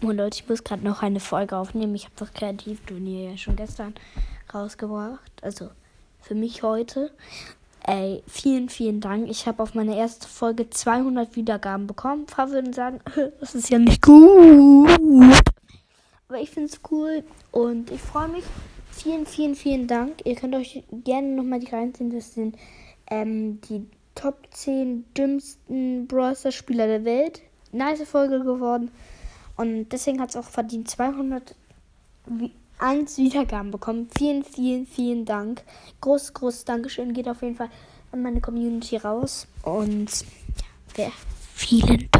Oh 0.00 0.12
Leute, 0.12 0.38
ich 0.40 0.48
muss 0.48 0.62
gerade 0.62 0.84
noch 0.84 1.02
eine 1.02 1.18
Folge 1.18 1.56
aufnehmen. 1.56 1.96
Ich 1.96 2.04
habe 2.04 2.14
das 2.16 2.32
Kreativturnier 2.32 3.30
ja 3.30 3.36
schon 3.36 3.56
gestern 3.56 3.94
rausgebracht. 4.54 5.32
Also 5.42 5.70
für 6.20 6.36
mich 6.36 6.62
heute. 6.62 7.10
Ey, 7.84 8.22
vielen, 8.28 8.68
vielen 8.68 9.00
Dank. 9.00 9.28
Ich 9.28 9.48
habe 9.48 9.60
auf 9.60 9.74
meine 9.74 9.96
erste 9.96 10.28
Folge 10.28 10.70
200 10.70 11.34
Wiedergaben 11.34 11.88
bekommen. 11.88 12.22
Ein 12.22 12.26
paar 12.26 12.50
würden 12.50 12.72
sagen, 12.72 13.00
das 13.40 13.56
ist 13.56 13.70
ja 13.70 13.78
nicht 13.80 14.00
gut. 14.00 14.88
Aber 16.28 16.40
ich 16.40 16.50
finde 16.50 16.68
es 16.68 16.80
cool 16.92 17.24
und 17.50 17.90
ich 17.90 18.00
freue 18.00 18.28
mich. 18.28 18.44
Vielen, 18.92 19.26
vielen, 19.26 19.56
vielen 19.56 19.88
Dank. 19.88 20.24
Ihr 20.24 20.36
könnt 20.36 20.54
euch 20.54 20.84
gerne 20.92 21.28
nochmal 21.34 21.58
die 21.58 21.74
reinziehen. 21.74 22.10
Das 22.10 22.34
sind 22.34 22.56
ähm, 23.10 23.60
die 23.62 23.84
Top 24.14 24.46
10 24.50 25.06
dümmsten 25.14 26.06
Browser-Spieler 26.06 26.86
der 26.86 27.04
Welt. 27.04 27.40
Nice 27.72 28.08
Folge 28.08 28.38
geworden. 28.40 28.92
Und 29.58 29.88
deswegen 29.90 30.20
hat 30.20 30.30
es 30.30 30.36
auch 30.36 30.44
verdient 30.44 30.88
201 30.88 31.52
Wiedergaben 33.18 33.72
bekommen. 33.72 34.08
Vielen, 34.16 34.44
vielen, 34.44 34.86
vielen 34.86 35.24
Dank. 35.24 35.62
Großes, 36.00 36.32
großes 36.32 36.64
Dankeschön 36.64 37.12
geht 37.12 37.28
auf 37.28 37.42
jeden 37.42 37.56
Fall 37.56 37.68
an 38.12 38.22
meine 38.22 38.40
Community 38.40 38.96
raus. 38.96 39.48
Und 39.62 40.24
ja, 40.96 41.10
vielen 41.54 42.08
Dank. 42.12 42.17